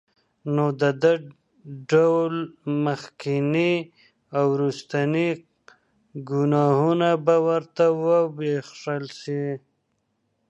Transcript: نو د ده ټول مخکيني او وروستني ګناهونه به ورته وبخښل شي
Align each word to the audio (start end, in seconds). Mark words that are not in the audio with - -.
نو 0.55 0.65
د 0.81 0.83
ده 1.01 1.13
ټول 1.89 2.33
مخکيني 2.85 3.73
او 4.37 4.45
وروستني 4.53 5.29
ګناهونه 6.29 7.09
به 7.25 7.35
ورته 7.47 7.85
وبخښل 8.03 9.05
شي 9.21 9.43